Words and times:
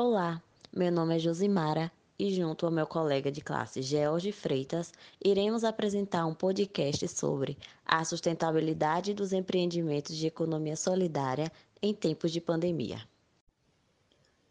Olá, 0.00 0.40
meu 0.72 0.92
nome 0.92 1.16
é 1.16 1.18
Josimara 1.18 1.90
e, 2.16 2.32
junto 2.32 2.64
ao 2.64 2.70
meu 2.70 2.86
colega 2.86 3.32
de 3.32 3.40
classe 3.40 3.82
George 3.82 4.30
Freitas, 4.30 4.92
iremos 5.20 5.64
apresentar 5.64 6.24
um 6.24 6.32
podcast 6.32 7.08
sobre 7.08 7.58
a 7.84 8.04
sustentabilidade 8.04 9.12
dos 9.12 9.32
empreendimentos 9.32 10.16
de 10.16 10.28
economia 10.28 10.76
solidária 10.76 11.50
em 11.82 11.92
tempos 11.92 12.30
de 12.30 12.40
pandemia. 12.40 13.00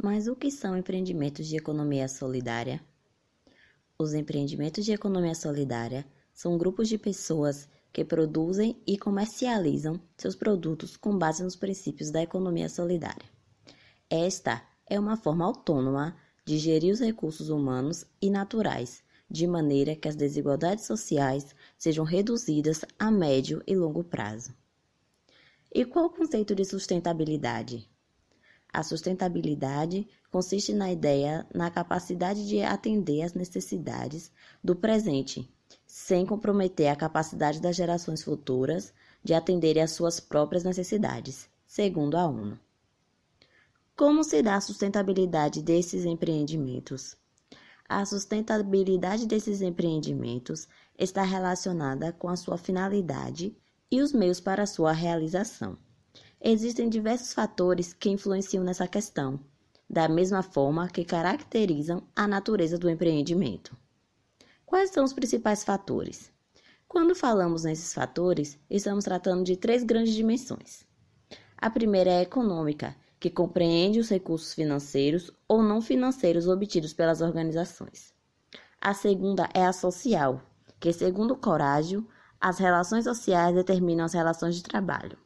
Mas 0.00 0.28
o 0.28 0.36
que 0.36 0.48
são 0.48 0.76
empreendimentos 0.76 1.48
de 1.48 1.56
economia 1.56 2.06
solidária? 2.06 2.80
Os 3.98 4.14
empreendimentos 4.14 4.84
de 4.84 4.92
economia 4.92 5.34
solidária 5.34 6.06
são 6.32 6.56
grupos 6.56 6.88
de 6.88 6.96
pessoas 6.96 7.68
que 7.92 8.04
produzem 8.04 8.80
e 8.86 8.96
comercializam 8.96 10.00
seus 10.16 10.36
produtos 10.36 10.96
com 10.96 11.18
base 11.18 11.42
nos 11.42 11.56
princípios 11.56 12.12
da 12.12 12.22
economia 12.22 12.68
solidária. 12.68 13.26
Esta 14.08 14.62
é 14.92 15.00
uma 15.00 15.16
forma 15.16 15.46
autônoma 15.46 16.14
de 16.44 16.58
gerir 16.58 16.92
os 16.92 17.00
recursos 17.00 17.48
humanos 17.48 18.04
e 18.20 18.28
naturais, 18.28 19.02
de 19.30 19.46
maneira 19.46 19.96
que 19.96 20.06
as 20.06 20.14
desigualdades 20.14 20.84
sociais 20.84 21.54
sejam 21.78 22.04
reduzidas 22.04 22.84
a 22.98 23.10
médio 23.10 23.62
e 23.66 23.74
longo 23.74 24.04
prazo. 24.04 24.54
E 25.74 25.82
qual 25.86 26.04
o 26.04 26.10
conceito 26.10 26.54
de 26.54 26.66
sustentabilidade? 26.66 27.88
A 28.70 28.82
sustentabilidade 28.82 30.06
consiste 30.30 30.74
na 30.74 30.92
ideia 30.92 31.46
na 31.54 31.70
capacidade 31.70 32.46
de 32.46 32.60
atender 32.60 33.22
às 33.22 33.32
necessidades 33.32 34.30
do 34.62 34.76
presente, 34.76 35.50
sem 35.86 36.26
comprometer 36.26 36.88
a 36.88 36.96
capacidade 36.96 37.62
das 37.62 37.76
gerações 37.76 38.22
futuras 38.22 38.92
de 39.24 39.32
atenderem 39.32 39.82
às 39.82 39.92
suas 39.92 40.20
próprias 40.20 40.64
necessidades, 40.64 41.48
segundo 41.66 42.18
a 42.18 42.26
ONU. 42.26 42.60
Como 44.02 44.24
se 44.24 44.42
dá 44.42 44.56
a 44.56 44.60
sustentabilidade 44.60 45.62
desses 45.62 46.04
empreendimentos? 46.04 47.16
A 47.88 48.04
sustentabilidade 48.04 49.28
desses 49.28 49.62
empreendimentos 49.62 50.66
está 50.98 51.22
relacionada 51.22 52.12
com 52.12 52.28
a 52.28 52.34
sua 52.34 52.58
finalidade 52.58 53.56
e 53.88 54.02
os 54.02 54.12
meios 54.12 54.40
para 54.40 54.66
sua 54.66 54.90
realização. 54.90 55.78
Existem 56.40 56.88
diversos 56.88 57.32
fatores 57.32 57.92
que 57.92 58.10
influenciam 58.10 58.64
nessa 58.64 58.88
questão, 58.88 59.38
da 59.88 60.08
mesma 60.08 60.42
forma 60.42 60.88
que 60.88 61.04
caracterizam 61.04 62.02
a 62.16 62.26
natureza 62.26 62.76
do 62.76 62.90
empreendimento. 62.90 63.76
Quais 64.66 64.90
são 64.90 65.04
os 65.04 65.12
principais 65.12 65.62
fatores? 65.62 66.32
Quando 66.88 67.14
falamos 67.14 67.62
nesses 67.62 67.94
fatores, 67.94 68.58
estamos 68.68 69.04
tratando 69.04 69.44
de 69.44 69.56
três 69.56 69.84
grandes 69.84 70.12
dimensões. 70.12 70.84
A 71.56 71.70
primeira 71.70 72.10
é 72.10 72.18
a 72.18 72.22
econômica, 72.22 72.96
que 73.22 73.30
compreende 73.30 74.00
os 74.00 74.08
recursos 74.08 74.52
financeiros 74.52 75.30
ou 75.46 75.62
não 75.62 75.80
financeiros 75.80 76.48
obtidos 76.48 76.92
pelas 76.92 77.20
organizações. 77.20 78.12
A 78.80 78.94
segunda 78.94 79.48
é 79.54 79.64
a 79.64 79.72
social, 79.72 80.42
que, 80.80 80.92
segundo 80.92 81.36
Corágio, 81.36 82.04
as 82.40 82.58
relações 82.58 83.04
sociais 83.04 83.54
determinam 83.54 84.04
as 84.04 84.12
relações 84.12 84.56
de 84.56 84.64
trabalho. 84.64 85.16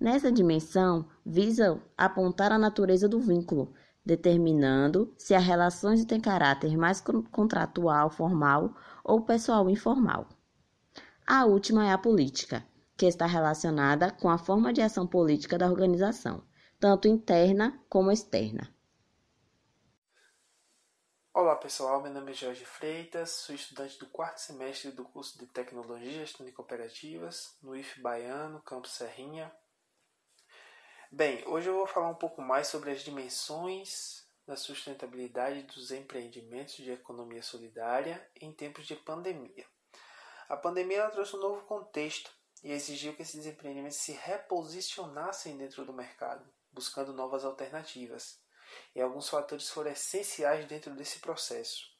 Nessa 0.00 0.32
dimensão, 0.32 1.06
visa 1.24 1.80
apontar 1.96 2.50
a 2.50 2.58
natureza 2.58 3.08
do 3.08 3.20
vínculo, 3.20 3.72
determinando 4.04 5.14
se 5.16 5.32
as 5.32 5.44
relações 5.44 6.04
têm 6.04 6.20
caráter 6.20 6.76
mais 6.76 7.00
contratual, 7.30 8.10
formal 8.10 8.74
ou 9.04 9.20
pessoal 9.20 9.70
informal. 9.70 10.26
A 11.24 11.44
última 11.44 11.86
é 11.86 11.92
a 11.92 11.98
política, 11.98 12.66
que 12.96 13.06
está 13.06 13.24
relacionada 13.24 14.10
com 14.10 14.28
a 14.28 14.36
forma 14.36 14.72
de 14.72 14.82
ação 14.82 15.06
política 15.06 15.56
da 15.56 15.70
organização 15.70 16.42
tanto 16.80 17.06
interna 17.06 17.78
como 17.90 18.10
externa. 18.10 18.74
Olá 21.34 21.54
pessoal, 21.54 22.00
meu 22.02 22.10
nome 22.10 22.32
é 22.32 22.34
Jorge 22.34 22.64
Freitas, 22.64 23.30
sou 23.32 23.54
estudante 23.54 23.98
do 23.98 24.06
quarto 24.06 24.38
semestre 24.38 24.90
do 24.90 25.04
curso 25.04 25.38
de 25.38 25.46
Tecnologia 25.46 26.10
e 26.10 26.14
Gestão 26.14 26.44
de 26.44 26.52
Cooperativas 26.52 27.54
no 27.62 27.76
IF 27.76 28.00
Baiano, 28.00 28.62
Campus 28.62 28.92
Serrinha. 28.92 29.52
Bem, 31.12 31.46
hoje 31.46 31.68
eu 31.68 31.74
vou 31.74 31.86
falar 31.86 32.08
um 32.08 32.14
pouco 32.14 32.40
mais 32.40 32.68
sobre 32.68 32.90
as 32.92 33.02
dimensões 33.02 34.26
da 34.46 34.56
sustentabilidade 34.56 35.64
dos 35.64 35.90
empreendimentos 35.90 36.76
de 36.76 36.90
economia 36.90 37.42
solidária 37.42 38.26
em 38.40 38.52
tempos 38.52 38.86
de 38.86 38.96
pandemia. 38.96 39.66
A 40.48 40.56
pandemia 40.56 41.10
trouxe 41.10 41.36
um 41.36 41.40
novo 41.40 41.62
contexto 41.66 42.39
e 42.62 42.72
exigiu 42.72 43.14
que 43.14 43.22
esses 43.22 43.46
empreendimentos 43.46 43.98
se 43.98 44.12
reposicionassem 44.12 45.56
dentro 45.56 45.84
do 45.84 45.92
mercado 45.92 46.46
buscando 46.72 47.12
novas 47.12 47.44
alternativas. 47.44 48.40
E 48.94 49.00
alguns 49.00 49.28
fatores 49.28 49.68
foram 49.68 49.90
essenciais 49.90 50.66
dentro 50.66 50.94
desse 50.94 51.18
processo. 51.18 51.90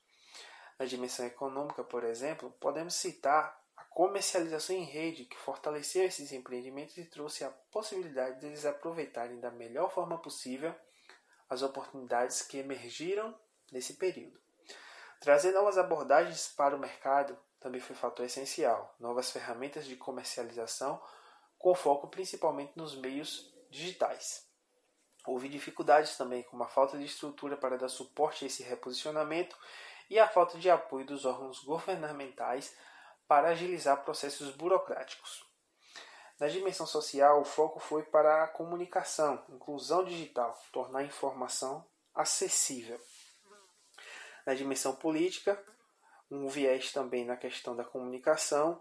Na 0.78 0.87
dimensão 0.87 1.26
econômica, 1.26 1.84
por 1.84 2.04
exemplo, 2.04 2.50
podemos 2.60 2.94
citar 2.94 3.59
a 3.76 3.84
comercialização 3.84 4.76
em 4.76 4.84
rede, 4.84 5.25
que 5.25 5.37
fortaleceu 5.37 6.04
esses 6.04 6.32
empreendimentos 6.32 6.97
e 6.97 7.04
trouxe 7.04 7.44
a 7.44 7.50
possibilidade 7.50 8.41
deles 8.41 8.65
aproveitarem 8.65 9.41
da 9.41 9.50
melhor 9.50 9.93
forma 9.93 10.20
possível 10.20 10.75
as 11.49 11.62
oportunidades 11.62 12.43
que 12.43 12.59
emergiram 12.59 13.37
nesse 13.72 13.94
período. 13.94 14.41
Trazer 15.19 15.53
novas 15.53 15.76
abordagens 15.76 16.49
para 16.49 16.76
o 16.76 16.78
mercado 16.78 17.37
também 17.60 17.81
foi 17.81 17.94
fator 17.94 18.25
essencial. 18.25 18.94
Novas 18.98 19.31
ferramentas 19.31 19.84
de 19.84 19.94
comercialização 19.97 21.00
com 21.59 21.75
foco 21.75 22.09
principalmente 22.09 22.72
nos 22.75 22.97
meios 22.97 23.54
digitais. 23.71 24.48
Houve 25.26 25.48
dificuldades 25.48 26.16
também, 26.16 26.43
como 26.44 26.65
a 26.65 26.69
falta 26.69 26.97
de 26.97 27.04
estrutura 27.04 27.56
para 27.56 27.76
dar 27.76 27.91
suporte 27.91 28.44
a 28.44 28.47
esse 28.47 28.62
reposicionamento 28.62 29.56
e 30.09 30.19
a 30.19 30.26
falta 30.26 30.59
de 30.59 30.70
apoio 30.70 31.04
dos 31.04 31.26
órgãos 31.26 31.62
governamentais 31.62 32.75
para 33.28 33.50
agilizar 33.50 34.03
processos 34.03 34.50
burocráticos. 34.56 35.44
Na 36.41 36.49
dimensão 36.49 36.87
social, 36.87 37.43
o 37.43 37.44
foco 37.44 37.78
foi 37.78 38.03
para 38.03 38.44
a 38.44 38.49
comunicação, 38.49 39.44
inclusão 39.50 40.03
digital, 40.03 40.59
tornar 40.72 41.00
a 41.00 41.04
informação 41.04 41.87
acessível. 42.15 42.99
Na 44.47 44.54
dimensão 44.54 44.97
política, 44.97 45.62
um 46.30 46.48
viés 46.48 46.92
também 46.92 47.24
na 47.24 47.36
questão 47.36 47.74
da 47.74 47.84
comunicação, 47.84 48.80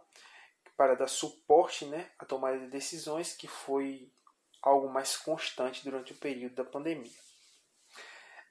para 0.77 0.95
dar 0.95 1.07
suporte 1.07 1.85
né, 1.85 2.09
à 2.17 2.25
tomada 2.25 2.59
de 2.59 2.67
decisões, 2.67 3.33
que 3.33 3.47
foi 3.47 4.11
algo 4.61 4.89
mais 4.89 5.17
constante 5.17 5.83
durante 5.83 6.13
o 6.13 6.17
período 6.17 6.55
da 6.55 6.63
pandemia. 6.63 7.11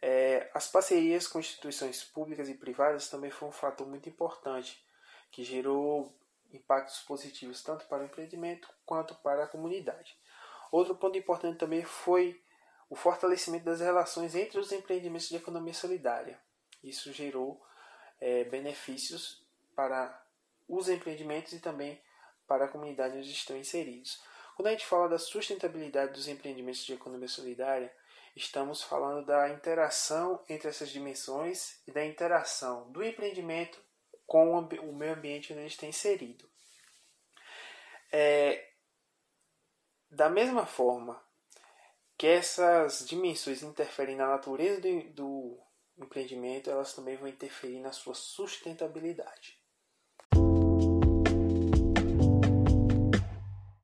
É, 0.00 0.50
as 0.54 0.68
parcerias 0.68 1.26
com 1.26 1.40
instituições 1.40 2.04
públicas 2.04 2.48
e 2.48 2.54
privadas 2.54 3.08
também 3.08 3.30
foi 3.30 3.48
um 3.48 3.52
fator 3.52 3.86
muito 3.86 4.08
importante, 4.08 4.82
que 5.30 5.42
gerou 5.42 6.14
impactos 6.52 7.00
positivos 7.00 7.62
tanto 7.62 7.86
para 7.86 8.02
o 8.02 8.06
empreendimento 8.06 8.68
quanto 8.86 9.14
para 9.16 9.44
a 9.44 9.48
comunidade. 9.48 10.16
Outro 10.70 10.94
ponto 10.94 11.18
importante 11.18 11.58
também 11.58 11.82
foi 11.82 12.40
o 12.90 12.96
fortalecimento 12.96 13.64
das 13.64 13.80
relações 13.80 14.34
entre 14.34 14.58
os 14.58 14.72
empreendimentos 14.72 15.28
de 15.28 15.36
economia 15.36 15.74
solidária. 15.74 16.40
Isso 16.82 17.12
gerou 17.12 17.62
é, 18.20 18.44
benefícios 18.44 19.46
para 19.74 20.24
os 20.68 20.88
empreendimentos 20.88 21.52
e 21.52 21.60
também 21.60 22.00
para 22.46 22.64
a 22.64 22.68
comunidade 22.68 23.16
onde 23.16 23.30
estão 23.30 23.56
inseridos. 23.56 24.20
Quando 24.56 24.68
a 24.68 24.70
gente 24.70 24.86
fala 24.86 25.08
da 25.08 25.18
sustentabilidade 25.18 26.12
dos 26.12 26.26
empreendimentos 26.26 26.84
de 26.84 26.94
economia 26.94 27.28
solidária, 27.28 27.94
estamos 28.34 28.82
falando 28.82 29.24
da 29.24 29.48
interação 29.50 30.42
entre 30.48 30.68
essas 30.68 30.90
dimensões 30.90 31.80
e 31.86 31.92
da 31.92 32.04
interação 32.04 32.90
do 32.90 33.04
empreendimento 33.04 33.80
com 34.26 34.58
o 34.58 34.92
meio 34.94 35.14
ambiente 35.14 35.52
onde 35.52 35.62
ele 35.62 35.68
está 35.68 35.86
inserido. 35.86 36.48
É, 38.10 38.68
da 40.10 40.28
mesma 40.28 40.66
forma 40.66 41.22
que 42.16 42.26
essas 42.26 43.06
dimensões 43.06 43.62
interferem 43.62 44.16
na 44.16 44.26
natureza 44.26 44.80
do, 44.80 45.02
do 45.12 45.67
empreendimento, 46.04 46.70
elas 46.70 46.94
também 46.94 47.16
vão 47.16 47.28
interferir 47.28 47.80
na 47.80 47.92
sua 47.92 48.14
sustentabilidade. 48.14 49.57